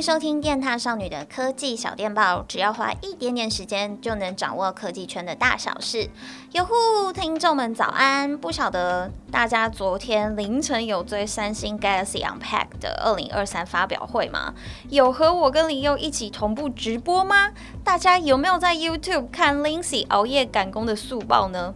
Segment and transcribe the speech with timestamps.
[0.00, 6.08] 收听电塔少女的科技小电报，只要花一点点时间，就能掌握科技圈的大小事。
[6.52, 8.38] 哟呼，听众们早安！
[8.38, 14.54] 不晓得大家昨天凌晨有追三星 Galaxy Unpacked 的二零二三发表会吗？
[14.88, 17.50] 有和我跟林佑一起同步直播吗？
[17.84, 21.74] 大家有没有在 YouTube 看 Lindsay 熬夜赶工的速报呢？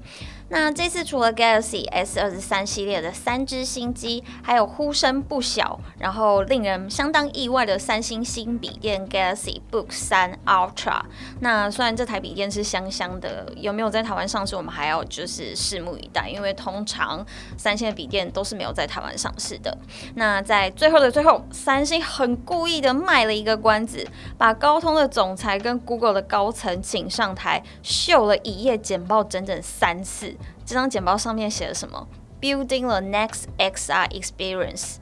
[0.53, 11.01] 那这次除了 Galaxy S 二十三系列的三只新机，还有呼声不小，然后令人相当意外的三星新笔电 Galaxy Book 三 Ultra。
[11.41, 17.25] 那虽然这台笔电是香香的，有没有在台湾上市，我们还要就是拭目以待，因为通常
[17.57, 19.75] 三星的笔电都是没有在台湾上市的。
[20.17, 24.07] 那在最后的最后，三星很故意的卖了一个关子，
[24.37, 30.37] 把高通的总裁跟 Google 的高层请上台，秀了一页简报整整三次。
[30.65, 32.07] 这张简报上面写了什么
[32.41, 34.97] ？Building the next XR experience。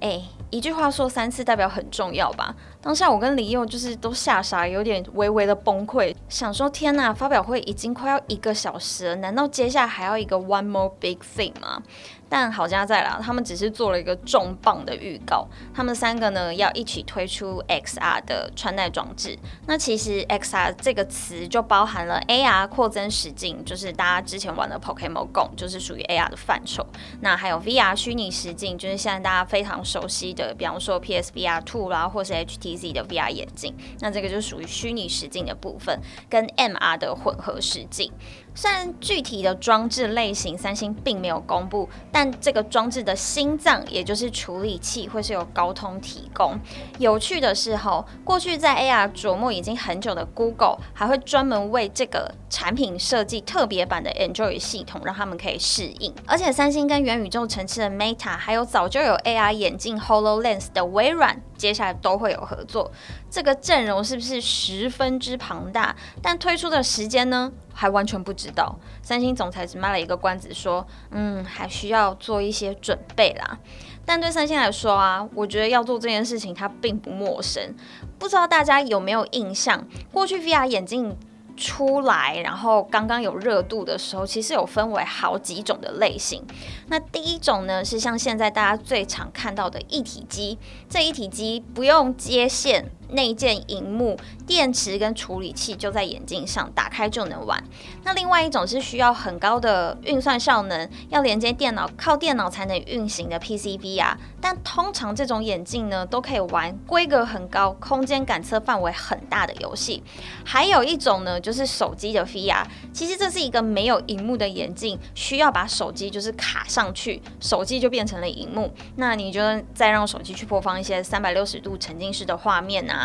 [0.00, 2.54] 哎，一句话说三次，代表很重要吧？
[2.84, 11.82] 当下我跟李佑就是都吓傻，有点微微的崩溃，想说天哪，发表会已经快要一个小时了，难道接下来还要一个 one more big thing 吗？
[12.28, 15.46] 但好家在啦，他们只是做了一个重磅的预告。
[15.72, 19.38] 他们三个呢要一起推出 XR 的穿戴装置。
[19.66, 26.84] 那其实 XR 这个词就包含了 AR 扩增实境，就是大家之前玩的 Pokemon Go，就是属于 AR 的范畴。
[27.20, 33.74] 那还有 VR 虚拟实境，就是现在大家非常熟悉的，比方说 PSVR 2啦，或是 HT HTC 的 VR 眼镜。
[34.00, 38.12] 那这个就属于虚拟实境的部分，跟 MR 的混合实境。
[38.56, 46.56] 虽然具体的装置类型三星并没有公布，但这个装置的心脏，也就是处理器，会是由高通提供。
[46.98, 56.14] 有趣的是，吼，过去在 AR 琢磨已经很久的 Google，还会专门为这个产品设计特别版的 Android 系统，让他们可以适应。
[56.24, 62.90] 而且三星跟元宇宙层次的 Meta，还有早就有 AR 眼镜 HoloLens 的微软，接下来都会有合做。
[63.30, 65.94] 这个阵容是不是十分之庞大？
[66.22, 67.52] 但推出的时间呢？
[67.76, 73.58] 还完全不知道，三星总裁只卖了一个关子，说，嗯，还需要做一些准备啦。
[74.06, 77.74] 但对三星来说啊，我觉得要做这件事情，它并不陌生。
[78.16, 81.16] 不知道大家有没有印象，过去 VR 眼镜
[81.56, 86.42] 出来，然后刚刚有热度的时候，其实有分为好几种的类型。
[86.88, 92.90] 那第一种呢，是像现在大家最常看到的一体机，这一体机不用接线。
[93.14, 94.16] 内建荧幕、
[94.46, 97.62] 电池跟处理器就在眼镜上，打开就能玩。
[98.02, 104.16] 那另外一种是需要很高的运算效能，要连接电脑，靠电脑才能运行的 PCVR。
[104.40, 110.02] 但通常这种眼镜呢，都可以玩规格很高、空间感测范围很大的游戏。
[110.44, 112.64] 还有一种呢，就是手机的 VR。
[112.92, 118.72] 其实这是一个没有荧幕的眼镜，需要把手机就是卡上去，手机就变成了荧幕。
[118.96, 119.40] 那你就
[119.72, 123.03] 再让手机去播放一些三百六十度沉浸式的画面啊。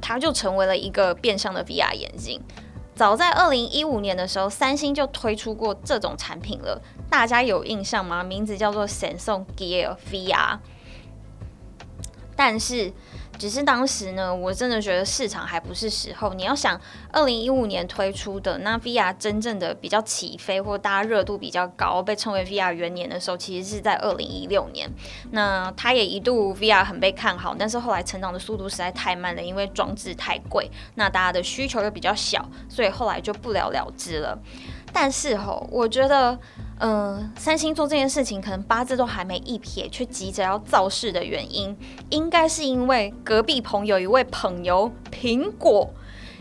[0.00, 2.40] 它就成为了一个变相的 VR 眼镜。
[2.94, 8.22] 早在二零一五年的时候，三星就推出过这种产品了，大家有印象吗？
[8.22, 10.58] 名字叫做 Samsung Gear VR。
[12.36, 12.92] 但是。
[13.38, 16.32] 只是当时呢，我真的觉得市场还不是时候。
[16.34, 24.88] 你要想，二零一五年推出的那 VR 真正的比较起飞，或大家热度比较高，被称为 VR 元年的时候，其实是在二零一六年。
[25.32, 34.38] 那它也一度 VR 很被看好，但是后来成长的速度实在太慢了，因为装置太贵，那大家的需求又比较小，所以后来就不了了之了。
[34.92, 36.38] 但是吼，我觉得。
[36.84, 41.76] 嗯、三星做这件事情，可能八字都还没一撇，却急着要造势的原因，
[42.10, 45.88] 应该是因为隔壁棚有一位朋友苹果，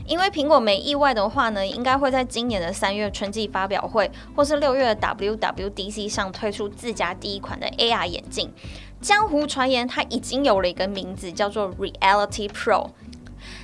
[0.07, 8.51] 因为苹果没意外的话呢，应该会在今年的三月春季发表会，或是六月的 WWDC 上推出自家第一款的 AR 眼镜。
[8.99, 12.89] 江湖传言，它已经有了一个名字，叫做 Reality Pro。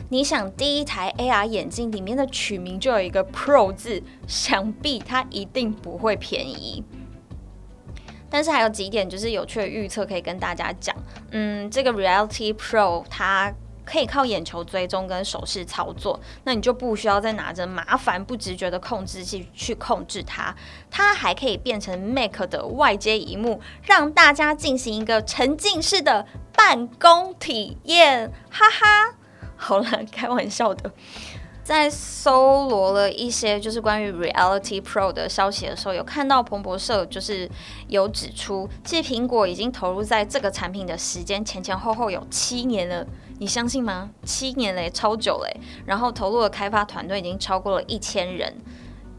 [0.09, 6.83] 你想第一台 AR 眼镜里面的取名就有一个 Pro 字，想必它一定不会便宜。
[8.29, 10.95] 但是还有几点就是有趣的预测可以跟大家讲。
[11.31, 13.53] 嗯，这个 Reality Pro 它
[13.85, 20.53] 可以靠眼球追踪跟手势操作，那你就不需要再拿着麻烦不直觉的控制器去控制它。
[20.91, 29.16] 它还可以变成 Mac 的外接萤幕，让大家进行一个沉浸式的办公体验，哈哈。
[29.57, 30.91] 好了，开玩笑的。
[31.63, 37.49] 在搜罗了一些就是关于 Reality Pro 的消息的时候，有看到彭博社就是
[37.89, 43.05] 有指出，其实苹果已经投入在这个产品的时间前前后后有七年了，
[43.39, 44.11] 你相信吗？
[44.23, 45.59] 七年嘞，超久嘞。
[45.85, 48.55] 然后投入的开发团队已经超过了一千人。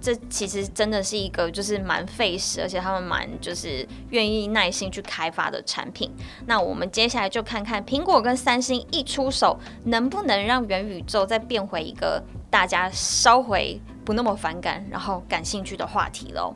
[0.01, 6.11] 这其实真的是一个就是蛮费时，而且他们蛮就是愿意耐心去开发的产品。
[6.47, 16.55] 那我们接下来就看看苹果跟三星一出手，能不能让元宇宙再变回一个大家稍微不那么反感，然后感兴趣的话题喽。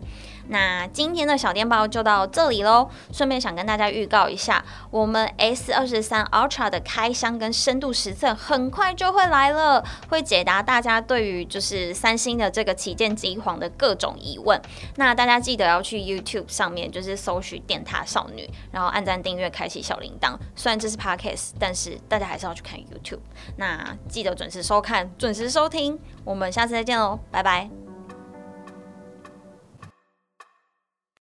[0.48, 2.90] 那今天的小电报就到这里喽。
[3.12, 14.60] 顺便想跟大家预告一下，我们 S 二十三 Ultra 的开箱跟深度实测很快就会来了，会解答大家对于就是三星的这个旗舰机皇的各种疑问。
[14.96, 20.36] 那大家记得要去 YouTube 上面就是搜寻电塔少女，然后按赞订阅，开启小铃铛。
[20.56, 23.20] 虽然这是 Podcast，但是大家还是要去看 YouTube。
[23.56, 25.81] 那记得准时收看，准时收听
[26.24, 27.81] 我们下次再见喽，拜拜。